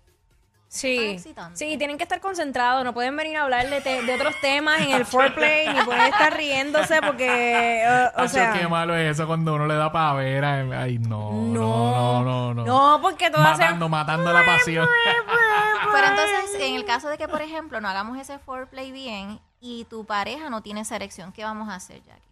Sí, 0.69 1.17
sí, 1.55 1.79
tienen 1.79 1.97
que 1.97 2.03
estar 2.03 2.21
concentrados, 2.21 2.85
no 2.85 2.93
pueden 2.93 3.17
venir 3.17 3.37
a 3.37 3.45
hablar 3.45 3.71
de, 3.71 3.81
te- 3.81 4.03
de 4.03 4.15
otros 4.15 4.35
temas 4.41 4.81
en 4.81 4.91
el 4.91 5.07
foreplay, 5.07 5.73
ni 5.73 5.81
pueden 5.83 6.03
estar 6.03 6.37
riéndose 6.37 7.01
porque, 7.03 7.83
eh, 7.85 8.09
o 8.17 8.21
Acho, 8.23 8.29
sea, 8.31 8.53
qué 8.53 8.67
malo 8.67 8.95
es 8.97 9.13
eso 9.13 9.27
cuando 9.29 9.55
uno 9.55 9.67
le 9.67 9.75
da 9.77 9.91
pavera. 9.93 10.65
Ay, 10.83 10.99
no, 10.99 11.31
no, 11.33 12.23
no, 12.25 12.53
no. 12.55 12.65
No, 12.65 12.93
no, 12.97 13.01
porque 13.01 13.31
todas 13.31 13.59
matando, 13.59 13.89
matando 13.89 14.33
la 14.33 14.45
pasión. 14.45 14.89
Pero 15.93 16.07
entonces, 16.07 16.61
en 16.61 16.75
el 16.75 16.85
caso 16.85 17.09
de 17.09 17.19
que, 17.19 17.29
por 17.29 17.43
ejemplo, 17.43 17.81
no 17.81 17.89
hagamos 17.89 18.19
ese 18.19 18.39
foreplay 18.39 18.93
bien 18.93 19.41
y 19.61 19.85
tu 19.87 20.05
pareja 20.05 20.51
no 20.51 20.63
tiene 20.63 20.81
esa 20.83 20.97
erección, 20.97 21.33
¿qué 21.33 21.45
vamos 21.45 21.69
a 21.69 21.75
hacer, 21.77 22.03
Jackie? 22.05 22.23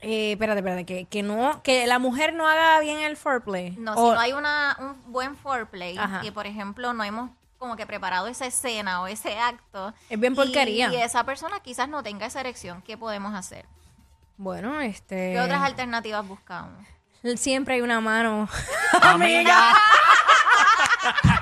Eh, 0.00 0.32
espérate, 0.32 0.60
espérate, 0.60 0.86
que, 0.86 1.04
que 1.06 1.22
no, 1.24 1.60
que 1.62 1.86
la 1.86 1.98
mujer 1.98 2.32
no 2.32 2.46
haga 2.46 2.78
bien 2.80 3.00
el 3.00 3.16
foreplay. 3.16 3.70
No, 3.78 3.94
O- 3.94 4.10
si 4.10 4.14
no 4.14 4.20
hay 4.20 4.32
una, 4.32 4.76
un 4.78 5.12
buen 5.12 5.36
foreplay, 5.36 5.98
Ajá. 5.98 6.20
que 6.20 6.30
por 6.30 6.46
ejemplo 6.46 6.92
no 6.92 7.02
hemos 7.02 7.30
como 7.58 7.74
que 7.74 7.84
preparado 7.86 8.28
esa 8.28 8.46
escena 8.46 9.00
o 9.02 9.08
ese 9.08 9.36
acto. 9.40 9.92
Es 10.08 10.20
bien 10.20 10.36
porquería. 10.36 10.88
Y, 10.92 10.94
y 10.94 11.02
esa 11.02 11.24
persona 11.24 11.58
quizás 11.60 11.88
no 11.88 12.04
tenga 12.04 12.26
esa 12.26 12.38
erección, 12.40 12.80
¿qué 12.82 12.96
podemos 12.96 13.34
hacer? 13.34 13.66
Bueno, 14.36 14.80
este, 14.80 15.32
¿Qué 15.32 15.40
otras 15.40 15.62
alternativas 15.62 16.24
buscamos? 16.28 16.86
siempre 17.34 17.74
hay 17.74 17.80
una 17.80 18.00
mano. 18.00 18.48
Amiga. 19.02 19.74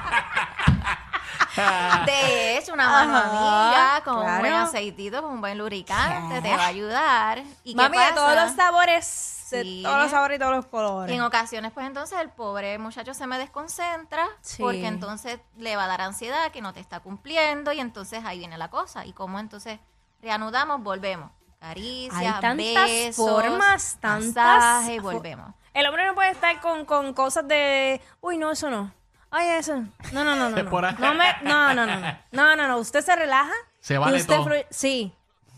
De 2.07 2.59
hecho, 2.59 2.73
una 2.73 2.89
mano 2.89 3.17
amiga 3.17 4.03
con 4.05 4.19
un 4.19 4.39
buen 4.41 4.53
aceitito, 4.53 5.23
con 5.23 5.33
un 5.33 5.41
buen 5.41 5.59
lubricante, 5.59 6.41
te 6.43 6.57
va 6.57 6.65
a 6.65 6.67
ayudar. 6.69 7.43
¿Y 7.65 7.73
qué 7.75 7.77
Mami, 7.77 7.99
de 7.99 8.13
todos 8.13 8.35
los 8.35 8.53
sabores, 8.53 9.47
de 9.51 9.63
Sí. 9.63 9.83
todos 9.85 9.99
los 9.99 10.11
sabores 10.11 10.37
y 10.37 10.41
todos 10.41 10.57
los 10.57 10.65
Y 10.65 10.69
colores. 10.69 11.15
en 11.17 11.23
ocasiones, 11.23 11.73
pues 11.73 11.87
entonces 11.87 12.19
el 12.21 12.31
pobre 12.31 12.79
muchacho 12.79 13.15
se 13.15 13.27
me 13.27 13.39
desconcentra 13.39 14.27
Sí. 14.41 14.63
porque 14.63 14.87
entonces 14.87 15.39
le 15.57 15.77
va 15.77 15.85
a 15.85 15.87
dar 15.87 16.01
ansiedad 16.01 16.51
que 16.51 16.61
no 16.61 16.73
te 16.73 16.81
está 16.81 17.01
cumpliendo 17.01 17.73
y 17.73 17.81
entonces 17.81 18.25
ahí 18.25 18.39
viene 18.41 18.59
la 18.59 18.69
cosa. 18.71 19.07
Y 19.07 19.13
como 19.13 19.39
entonces 19.39 19.79
reanudamos, 20.21 20.83
volvemos. 20.83 21.31
Caricias, 21.61 22.15
Hay 22.17 22.41
tantas 22.41 22.87
besos, 22.87 23.17
formas, 23.31 23.99
tantas 24.01 24.35
masaje 24.35 24.95
y 24.95 24.99
volvemos. 24.99 25.55
El 25.73 25.87
hombre 25.87 26.07
no 26.07 26.15
puede 26.15 26.31
estar 26.31 26.61
con, 26.61 26.85
con 26.85 27.13
cosas 27.15 27.47
de, 27.49 28.01
uy, 28.21 28.37
no, 28.39 28.51
eso 28.51 28.69
no. 28.71 28.93
Ay, 29.31 29.49
eso. 29.59 29.77
No, 30.13 30.25
no, 30.25 30.35
no, 30.37 30.51
no. 30.51 30.63
No, 30.63 30.93
no, 30.99 31.15
me- 31.15 31.37
no, 31.43 31.75
no, 31.75 31.87
no, 31.87 31.97
no. 32.01 32.19
No, 32.33 32.57
no, 32.57 32.69
no. 32.69 32.79
Usted 32.79 33.03
se 33.05 33.15
relaja. 33.17 33.53
Se 33.81 33.95
y 33.95 33.99
vale 33.99 34.17
usted 34.19 34.35
todo. 34.37 34.47
fluye- 34.47 34.67
Sí. 34.71 35.13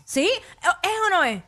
¿Sí? 0.05 0.29
¿Es 0.81 0.91
o 1.07 1.09
no 1.11 1.23
es? 1.23 1.43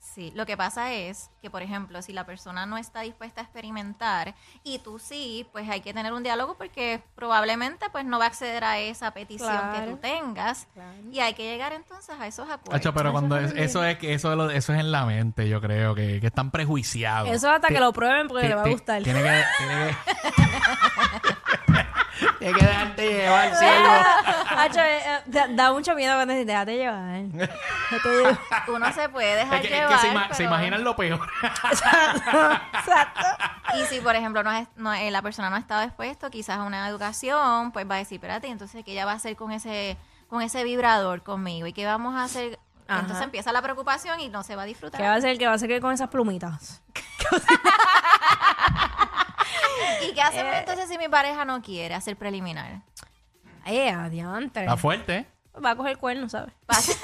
Sí, 0.00 0.32
lo 0.34 0.44
que 0.44 0.56
pasa 0.56 0.92
es 0.92 1.30
que, 1.40 1.50
por 1.50 1.62
ejemplo, 1.62 2.02
si 2.02 2.12
la 2.12 2.26
persona 2.26 2.66
no 2.66 2.76
está 2.76 3.02
dispuesta 3.02 3.40
a 3.40 3.44
experimentar 3.44 4.34
y 4.64 4.80
tú 4.80 4.98
sí, 4.98 5.46
pues 5.52 5.68
hay 5.70 5.80
que 5.82 5.94
tener 5.94 6.12
un 6.12 6.24
diálogo 6.24 6.56
porque 6.58 7.00
probablemente 7.14 7.88
pues 7.90 8.04
no 8.04 8.18
va 8.18 8.24
a 8.24 8.28
acceder 8.28 8.64
a 8.64 8.78
esa 8.80 9.12
petición 9.12 9.48
que 9.48 9.76
Claro. 9.78 9.90
tú 9.92 9.96
tengas 9.98 10.66
y 11.12 11.20
hay 11.20 11.34
que 11.34 11.44
llegar 11.44 11.72
entonces 11.72 12.16
a 12.18 12.26
esos 12.26 12.50
acuerdos. 12.50 12.74
Hacho, 12.74 12.92
pero 12.92 13.12
cuando 13.12 13.38
es- 13.38 13.52
eso 13.54 13.84
es 13.84 13.98
que 13.98 14.12
eso, 14.12 14.32
es 14.32 14.36
lo- 14.36 14.50
eso 14.50 14.74
es 14.74 14.80
en 14.80 14.90
la 14.90 15.06
mente, 15.06 15.48
yo 15.48 15.60
creo, 15.60 15.94
que, 15.94 16.20
que 16.20 16.26
están 16.26 16.50
prejuiciados. 16.50 17.28
Eso 17.30 17.48
hasta 17.48 17.68
que 17.68 17.78
lo 17.78 17.92
prueben 17.92 18.26
porque 18.26 18.42
ti- 18.42 18.48
le 18.48 18.54
va 18.56 18.62
a 18.62 18.64
ti- 18.64 18.72
gustar. 18.72 19.02
Tiene 19.04 19.22
que, 19.22 19.42
tiene 19.58 19.86
que, 19.86 19.96
tiene 22.38 22.58
que 22.58 22.64
dejarte 22.66 23.08
llevar, 23.12 23.54
ciego. 23.58 23.88
Hacho, 24.56 24.80
eh, 24.80 24.98
eh, 24.98 25.18
da, 25.26 25.46
da 25.48 25.72
mucho 25.72 25.94
miedo 25.94 26.14
cuando 26.14 26.34
dices, 26.34 26.46
déjate 26.46 26.76
llevar. 26.76 27.20
Uno 28.68 28.92
se 28.92 29.08
puede 29.08 29.36
dejar 29.36 29.56
Es 29.62 29.68
que, 29.68 29.80
es 29.82 29.86
que 29.88 29.98
se, 29.98 30.08
ima- 30.12 30.28
se 30.28 30.34
pero- 30.38 30.48
imaginan 30.50 30.84
lo 30.84 30.96
peor. 30.96 31.20
Exacto. 32.74 33.20
Y 33.78 33.84
si, 33.86 34.00
por 34.00 34.14
ejemplo, 34.16 34.42
no 34.42 34.52
es- 34.52 34.68
no- 34.76 34.92
eh, 34.94 35.10
la 35.10 35.22
persona 35.22 35.50
no 35.50 35.56
ha 35.56 35.60
estado 35.60 35.82
expuesto 35.82 36.30
quizás 36.30 36.58
a 36.58 36.62
una 36.64 36.88
educación, 36.88 37.72
pues 37.72 37.88
va 37.88 37.96
a 37.96 37.98
decir, 37.98 38.16
espérate, 38.16 38.48
entonces, 38.48 38.84
¿qué 38.84 38.92
ella 38.92 39.04
va 39.06 39.12
a 39.12 39.16
hacer 39.16 39.36
con 39.36 39.52
ese, 39.52 39.96
con 40.28 40.42
ese 40.42 40.64
vibrador 40.64 41.22
conmigo? 41.22 41.66
¿Y 41.66 41.72
qué 41.72 41.86
vamos 41.86 42.14
a 42.14 42.24
hacer? 42.24 42.58
Ajá. 42.88 43.00
Entonces 43.00 43.24
empieza 43.24 43.52
la 43.52 43.62
preocupación 43.62 44.18
y 44.18 44.28
no 44.28 44.42
se 44.42 44.56
va 44.56 44.62
a 44.62 44.64
disfrutar. 44.64 45.00
¿Qué 45.00 45.06
va 45.06 45.14
a 45.14 45.16
hacer? 45.18 45.38
¿Qué 45.38 45.46
va 45.46 45.52
a 45.52 45.54
hacer 45.54 45.80
con 45.80 45.92
esas 45.92 46.08
plumitas? 46.08 46.82
¿Y 50.08 50.12
qué 50.14 50.22
hacemos 50.22 50.54
entonces 50.54 50.88
si 50.88 50.98
mi 50.98 51.08
pareja 51.08 51.44
no 51.44 51.62
quiere 51.62 51.94
hacer 51.94 52.16
preliminar? 52.16 52.82
Eh, 53.66 53.90
adiante. 53.90 54.60
Está 54.60 54.76
fuerte, 54.76 55.16
¿eh? 55.18 55.26
Va 55.62 55.70
a 55.70 55.76
coger 55.76 55.98
cuerno, 55.98 56.28
¿sabes? 56.28 56.54
Pasa, 56.66 56.92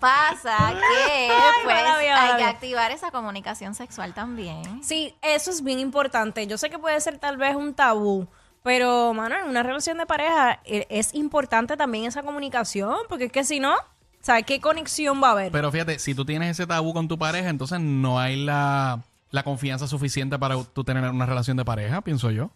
Pasa 0.00 0.74
que 0.74 1.28
pues 1.64 1.74
mala 1.74 1.98
mía, 1.98 2.14
mala 2.14 2.22
hay 2.22 2.30
que 2.32 2.36
mía. 2.44 2.48
activar 2.48 2.90
esa 2.92 3.10
comunicación 3.10 3.74
sexual 3.74 4.14
también. 4.14 4.82
Sí, 4.82 5.14
eso 5.22 5.50
es 5.50 5.64
bien 5.64 5.80
importante. 5.80 6.46
Yo 6.46 6.58
sé 6.58 6.70
que 6.70 6.78
puede 6.78 7.00
ser 7.00 7.18
tal 7.18 7.36
vez 7.36 7.56
un 7.56 7.74
tabú, 7.74 8.28
pero, 8.62 9.14
mano, 9.14 9.36
en 9.36 9.46
una 9.46 9.62
relación 9.62 9.98
de 9.98 10.06
pareja 10.06 10.60
eh, 10.64 10.86
es 10.90 11.14
importante 11.14 11.76
también 11.76 12.04
esa 12.04 12.22
comunicación, 12.22 12.96
porque 13.08 13.24
es 13.26 13.32
que 13.32 13.44
si 13.44 13.58
no, 13.58 13.74
¿sabes 14.20 14.44
qué 14.44 14.60
conexión 14.60 15.22
va 15.22 15.28
a 15.28 15.32
haber? 15.32 15.52
Pero 15.52 15.72
fíjate, 15.72 15.98
si 15.98 16.14
tú 16.14 16.24
tienes 16.24 16.50
ese 16.50 16.66
tabú 16.66 16.92
con 16.92 17.08
tu 17.08 17.18
pareja, 17.18 17.48
entonces 17.48 17.80
no 17.80 18.18
hay 18.20 18.44
la, 18.44 19.00
la 19.30 19.42
confianza 19.42 19.86
suficiente 19.86 20.38
para 20.38 20.62
tú 20.64 20.84
tener 20.84 21.08
una 21.10 21.26
relación 21.26 21.56
de 21.56 21.64
pareja, 21.64 22.00
pienso 22.02 22.30
yo. 22.30 22.50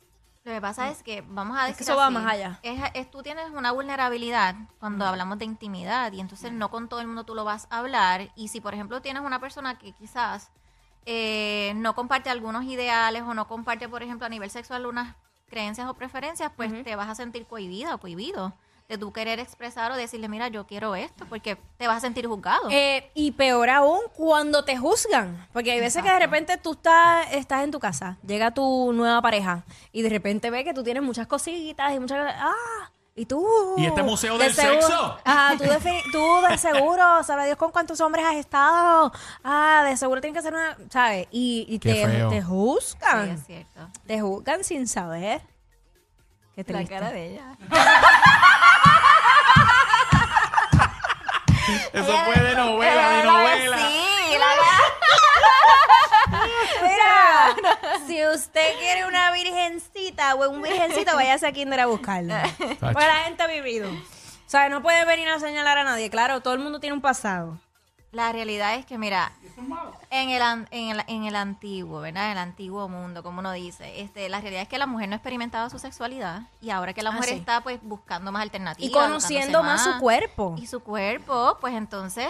Lo 0.44 0.52
que 0.52 0.60
pasa 0.60 0.88
es 0.90 1.02
que 1.02 1.22
vamos 1.28 1.56
a 1.58 1.68
Es 1.68 1.76
que 1.76 1.80
decir 1.80 1.92
eso 1.92 1.96
va 1.96 2.08
más 2.08 2.24
allá. 2.26 2.58
Es, 2.62 2.80
es- 2.94 3.10
tú 3.10 3.22
tienes 3.22 3.50
una 3.50 3.72
vulnerabilidad 3.72 4.54
cuando 4.78 5.04
hablamos 5.04 5.38
de 5.38 5.44
intimidad 5.44 6.12
y 6.12 6.20
entonces 6.20 6.50
no 6.52 6.70
con 6.70 6.88
todo 6.88 7.00
el 7.00 7.06
mundo 7.06 7.24
tú 7.24 7.34
lo 7.34 7.44
vas 7.44 7.66
a 7.70 7.78
hablar 7.80 8.30
y 8.36 8.48
si 8.48 8.60
por 8.62 8.72
ejemplo 8.72 9.02
tienes 9.02 9.22
una 9.22 9.38
persona 9.38 9.78
que 9.78 9.92
quizás 9.92 10.50
eh, 11.06 11.72
no 11.76 11.94
comparte 11.94 12.30
algunos 12.30 12.64
ideales 12.64 13.22
o 13.22 13.34
no 13.34 13.48
comparte 13.48 13.88
por 13.88 14.02
ejemplo 14.02 14.26
a 14.26 14.30
nivel 14.30 14.50
sexual 14.50 14.86
unas 14.86 15.14
creencias 15.48 15.88
o 15.88 15.94
preferencias 15.94 16.52
pues 16.56 16.72
te 16.84 16.96
vas 16.96 17.08
a 17.08 17.14
sentir 17.14 17.46
cohibida 17.46 17.94
o 17.94 17.98
cohibido 17.98 18.54
de 18.90 18.98
tú 18.98 19.12
querer 19.12 19.38
expresar 19.40 19.90
o 19.92 19.96
decirle 19.96 20.28
mira 20.28 20.48
yo 20.48 20.66
quiero 20.66 20.94
esto 20.94 21.24
porque 21.28 21.56
te 21.78 21.86
vas 21.86 21.96
a 21.98 22.00
sentir 22.00 22.26
juzgado 22.26 22.68
Eh, 22.70 23.10
y 23.14 23.30
peor 23.32 23.70
aún, 23.70 24.00
cuando 24.14 24.64
te 24.64 24.76
juzgan. 24.76 25.46
Porque 25.52 25.70
hay 25.70 25.80
veces 25.80 26.02
que 26.02 26.10
de 26.10 26.18
repente 26.18 26.56
tú 26.58 26.72
estás, 26.72 27.26
estás 27.32 27.62
en 27.64 27.70
tu 27.70 27.78
casa, 27.80 28.18
llega 28.26 28.50
tu 28.50 28.92
nueva 28.92 29.22
pareja 29.22 29.64
y 29.92 30.02
de 30.02 30.08
repente 30.10 30.50
ve 30.50 30.64
que 30.64 30.74
tú 30.74 30.82
tienes 30.82 31.02
muchas 31.02 31.26
cositas 31.26 31.94
y 31.94 32.00
muchas... 32.00 32.34
¡Ah! 32.36 32.90
Y 33.16 33.26
tú... 33.26 33.46
¿Y 33.76 33.86
este 33.86 34.02
museo 34.02 34.38
de 34.38 34.44
del 34.44 34.54
seguro- 34.54 34.80
sexo? 34.82 35.18
Ajá, 35.24 35.54
tú, 35.58 35.64
defini- 35.64 36.02
tú 36.10 36.46
de 36.48 36.56
seguro, 36.58 37.22
sabrá 37.22 37.44
Dios 37.44 37.58
con 37.58 37.70
cuántos 37.70 38.00
hombres 38.00 38.24
has 38.24 38.36
estado. 38.36 39.12
Ah, 39.44 39.82
de 39.84 39.96
seguro 39.96 40.20
tiene 40.20 40.34
que 40.36 40.42
ser 40.42 40.54
una... 40.54 40.76
¿Sabes? 40.90 41.26
Y, 41.30 41.78
te, 41.80 41.92
te 42.06 42.40
sí 42.40 42.46
juzgan. 42.46 43.30
es 43.30 43.46
cierto 43.46 43.88
te 44.06 44.20
juzgan 44.20 44.64
sin 44.64 44.86
saber. 44.88 45.42
Qué 46.54 46.62
la 46.72 46.78
triste. 46.78 46.94
cara 46.94 47.10
de 47.12 47.32
ella 47.32 47.56
Eso 51.92 52.18
fue 52.24 52.34
de 52.42 52.54
novela, 52.54 53.10
de 53.10 53.24
novela. 53.24 53.78
sí 53.78 54.10
la 54.38 54.46
Mira, 56.82 57.56
si 58.06 58.26
usted 58.26 58.78
quiere 58.78 59.06
una 59.06 59.32
virgencita 59.32 60.34
o 60.34 60.50
un 60.50 60.62
virgencito, 60.62 61.14
váyase 61.14 61.46
a 61.46 61.52
Kinder 61.52 61.80
a 61.80 61.86
buscarlo. 61.86 62.34
Porque 62.58 63.06
la 63.06 63.24
gente 63.24 63.42
ha 63.42 63.46
vivido. 63.46 63.90
O 63.90 64.50
sea, 64.50 64.68
no 64.68 64.82
puede 64.82 65.04
venir 65.04 65.28
a 65.28 65.38
señalar 65.38 65.78
a 65.78 65.84
nadie. 65.84 66.10
Claro, 66.10 66.40
todo 66.40 66.54
el 66.54 66.60
mundo 66.60 66.80
tiene 66.80 66.94
un 66.94 67.00
pasado. 67.00 67.60
La 68.12 68.32
realidad 68.32 68.74
es 68.74 68.86
que, 68.86 68.98
mira, 68.98 69.32
en 70.12 70.30
el, 70.30 70.42
an- 70.42 70.66
en 70.72 70.88
el, 70.90 71.04
en 71.06 71.24
el 71.24 71.36
antiguo, 71.36 72.00
¿verdad? 72.00 72.26
En 72.26 72.32
el 72.32 72.38
antiguo 72.38 72.88
mundo, 72.88 73.22
como 73.22 73.38
uno 73.38 73.52
dice, 73.52 74.00
este, 74.00 74.28
la 74.28 74.40
realidad 74.40 74.62
es 74.62 74.68
que 74.68 74.76
la 74.78 74.86
mujer 74.86 75.08
no 75.08 75.14
experimentaba 75.14 75.70
su 75.70 75.78
sexualidad 75.78 76.42
y 76.60 76.70
ahora 76.70 76.92
que 76.92 77.02
la 77.02 77.10
Ah, 77.10 77.12
mujer 77.12 77.30
sí. 77.30 77.36
está 77.36 77.60
pues 77.62 77.78
buscando 77.82 78.32
más 78.32 78.42
alternativas. 78.42 78.90
Y 78.90 78.92
conociendo 78.92 79.62
más 79.62 79.84
su 79.84 79.98
cuerpo. 80.00 80.56
Y 80.58 80.66
su 80.66 80.80
cuerpo, 80.80 81.56
pues 81.60 81.74
entonces, 81.74 82.28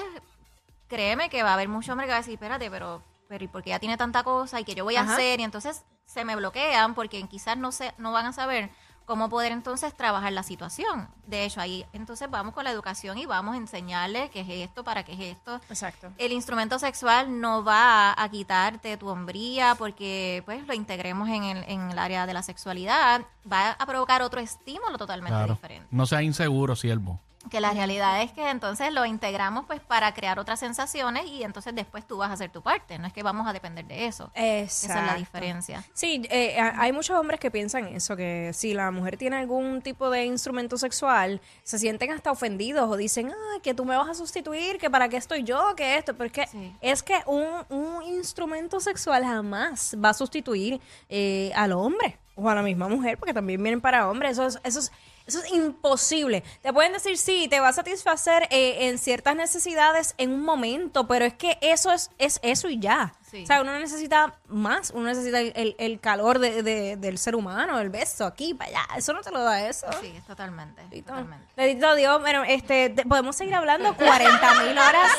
créeme 0.88 1.30
que 1.30 1.42
va 1.42 1.50
a 1.50 1.54
haber 1.54 1.68
mucho 1.68 1.92
hombre 1.92 2.06
que 2.06 2.10
va 2.12 2.16
a 2.18 2.20
decir, 2.20 2.34
espérate, 2.34 2.70
pero, 2.70 3.02
pero 3.28 3.44
¿y 3.44 3.48
por 3.48 3.62
qué 3.62 3.70
ella 3.70 3.78
tiene 3.78 3.96
tanta 3.96 4.22
cosa 4.22 4.60
y 4.60 4.64
que 4.64 4.74
yo 4.74 4.84
voy 4.84 4.96
a 4.96 5.02
hacer? 5.02 5.40
Y 5.40 5.44
entonces 5.44 5.82
se 6.04 6.24
me 6.24 6.36
bloquean 6.36 6.94
porque 6.94 7.22
quizás 7.28 7.56
no, 7.56 7.72
se, 7.72 7.94
no 7.98 8.12
van 8.12 8.26
a 8.26 8.32
saber 8.32 8.70
cómo 9.10 9.28
poder 9.28 9.50
entonces 9.50 9.92
trabajar 9.96 10.32
la 10.32 10.44
situación. 10.44 11.08
De 11.26 11.44
hecho, 11.44 11.60
ahí 11.60 11.84
entonces 11.92 12.30
vamos 12.30 12.54
con 12.54 12.62
la 12.62 12.70
educación 12.70 13.18
y 13.18 13.26
vamos 13.26 13.54
a 13.54 13.58
enseñarle 13.58 14.30
qué 14.30 14.42
es 14.42 14.48
esto, 14.68 14.84
para 14.84 15.02
qué 15.02 15.14
es 15.14 15.36
esto. 15.36 15.60
Exacto. 15.68 16.12
El 16.16 16.30
instrumento 16.30 16.78
sexual 16.78 17.40
no 17.40 17.64
va 17.64 18.14
a 18.16 18.28
quitarte 18.28 18.96
tu 18.96 19.08
hombría 19.08 19.74
porque 19.74 20.44
pues 20.46 20.64
lo 20.64 20.74
integremos 20.74 21.28
en 21.28 21.42
el, 21.42 21.64
en 21.64 21.90
el 21.90 21.98
área 21.98 22.24
de 22.24 22.34
la 22.34 22.44
sexualidad. 22.44 23.22
Va 23.52 23.72
a 23.72 23.84
provocar 23.84 24.22
otro 24.22 24.38
estímulo 24.38 24.96
totalmente 24.96 25.36
Claro. 25.36 25.54
diferente. 25.54 25.88
No 25.90 26.06
sea 26.06 26.22
inseguro, 26.22 26.76
siervo. 26.76 27.18
Que 27.48 27.58
la 27.60 27.70
realidad 27.72 28.20
es 28.22 28.32
que 28.32 28.50
entonces 28.50 28.92
lo 28.92 29.06
integramos 29.06 29.64
pues 29.66 29.80
para 29.80 30.12
crear 30.12 30.38
otras 30.38 30.60
sensaciones 30.60 31.24
y 31.26 31.42
entonces 31.42 31.74
después 31.74 32.06
tú 32.06 32.18
vas 32.18 32.28
a 32.28 32.34
hacer 32.34 32.52
tu 32.52 32.60
parte. 32.60 32.98
No 32.98 33.06
es 33.06 33.14
que 33.14 33.22
vamos 33.22 33.48
a 33.48 33.54
depender 33.54 33.86
de 33.86 34.06
eso. 34.06 34.30
Exacto. 34.34 34.92
Esa 34.92 35.00
es 35.00 35.06
la 35.06 35.14
diferencia. 35.14 35.84
Sí, 35.94 36.20
eh, 36.30 36.60
hay 36.60 36.92
muchos 36.92 37.18
hombres 37.18 37.40
que 37.40 37.50
piensan 37.50 37.86
eso, 37.88 38.14
que 38.14 38.50
si 38.52 38.74
la 38.74 38.90
mujer 38.90 39.16
tiene 39.16 39.36
algún 39.36 39.80
tipo 39.80 40.10
de 40.10 40.26
instrumento 40.26 40.76
sexual, 40.76 41.40
se 41.62 41.78
sienten 41.78 42.12
hasta 42.12 42.30
ofendidos 42.30 42.90
o 42.90 42.96
dicen, 42.98 43.30
ah, 43.32 43.58
que 43.62 43.72
tú 43.72 43.86
me 43.86 43.96
vas 43.96 44.10
a 44.10 44.14
sustituir, 44.14 44.76
que 44.76 44.90
para 44.90 45.08
qué 45.08 45.16
estoy 45.16 45.42
yo, 45.42 45.74
que 45.76 45.96
esto, 45.96 46.12
pero 46.14 46.26
es 46.26 46.32
que, 46.32 46.46
Sí. 46.46 46.76
es 46.82 47.02
que 47.02 47.20
un, 47.26 47.46
un 47.70 48.02
instrumento 48.02 48.80
sexual 48.80 49.24
jamás 49.24 49.96
va 50.02 50.10
a 50.10 50.14
sustituir 50.14 50.78
eh, 51.08 51.52
al 51.56 51.72
hombre 51.72 52.18
o 52.42 52.48
a 52.50 52.54
la 52.54 52.62
misma 52.62 52.88
mujer, 52.88 53.18
porque 53.18 53.34
también 53.34 53.62
vienen 53.62 53.80
para 53.80 54.08
hombres, 54.08 54.32
eso 54.32 54.46
es... 54.46 54.58
Eso 54.64 54.78
es 54.80 54.92
eso 55.26 55.38
es 55.44 55.52
imposible. 55.52 56.42
Te 56.60 56.72
pueden 56.72 56.92
decir, 56.92 57.16
sí, 57.16 57.46
te 57.48 57.60
va 57.60 57.68
a 57.68 57.72
satisfacer 57.72 58.48
eh, 58.50 58.88
en 58.88 58.98
ciertas 58.98 59.36
necesidades 59.36 60.14
en 60.18 60.32
un 60.32 60.42
momento, 60.44 61.06
pero 61.06 61.24
es 61.24 61.34
que 61.34 61.56
eso 61.60 61.92
es, 61.92 62.10
es 62.18 62.40
eso 62.42 62.68
y 62.68 62.80
ya. 62.80 63.12
Sí. 63.30 63.44
O 63.44 63.46
sea, 63.46 63.60
uno 63.60 63.78
necesita 63.78 64.34
más, 64.48 64.90
uno 64.90 65.04
necesita 65.06 65.38
el, 65.38 65.76
el- 65.78 66.00
calor 66.00 66.40
de- 66.40 66.64
de- 66.64 66.96
del 66.96 67.16
ser 67.18 67.36
humano, 67.36 67.78
el 67.78 67.90
beso 67.90 68.24
aquí, 68.26 68.54
para 68.54 68.70
allá. 68.70 68.80
Eso 68.96 69.12
no 69.12 69.20
te 69.20 69.30
lo 69.30 69.40
da 69.44 69.68
eso. 69.68 69.86
Sí, 70.00 70.12
totalmente. 70.26 70.82
Totalmente. 71.02 71.46
Bendito 71.56 71.94
Dios, 71.94 72.20
bueno, 72.20 72.42
este, 72.42 72.88
te- 72.90 73.04
podemos 73.04 73.36
seguir 73.36 73.54
hablando 73.54 73.94
40 73.94 74.54
mil 74.64 74.76
horas, 74.76 75.12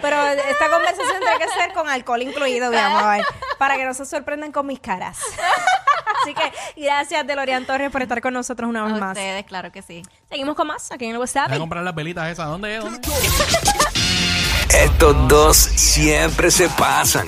pero 0.00 0.22
esta 0.26 0.70
conversación 0.70 1.18
tiene 1.18 1.38
que 1.38 1.48
ser 1.60 1.72
con 1.72 1.88
alcohol 1.88 2.22
incluido, 2.22 2.70
mi 2.70 2.76
amor, 2.76 3.26
para 3.58 3.76
que 3.76 3.84
no 3.84 3.94
se 3.94 4.06
sorprendan 4.06 4.52
con 4.52 4.64
mis 4.66 4.78
caras. 4.78 5.18
Así 6.26 6.34
que 6.34 6.82
gracias, 6.82 7.24
Delorian 7.24 7.64
Torres, 7.66 7.90
por 7.92 8.02
estar 8.02 8.20
con 8.20 8.34
nosotros 8.34 8.68
una 8.68 8.82
vez 8.84 8.94
A 8.94 8.96
más. 8.96 9.16
ustedes, 9.16 9.44
claro 9.46 9.70
que 9.70 9.80
sí. 9.80 10.02
Seguimos 10.28 10.56
con 10.56 10.66
más 10.66 10.90
aquí 10.90 11.04
en 11.04 11.12
el 11.12 11.18
WhatsApp. 11.18 11.48
Voy 11.48 11.56
a 11.56 11.60
comprar 11.60 11.84
las 11.84 11.94
velitas 11.94 12.28
esas. 12.28 12.48
¿Dónde 12.48 12.76
es? 12.76 12.82
¿Dónde? 12.82 13.00
Estos 14.76 15.28
dos 15.28 15.56
siempre 15.56 16.50
se 16.50 16.68
pasan. 16.70 17.26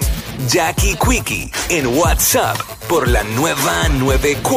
Jackie 0.49 0.97
Quickie 0.97 1.51
en 1.69 1.87
WhatsApp 1.97 2.57
por 2.89 3.07
la 3.09 3.23
nueva 3.23 3.89
94. 3.89 4.49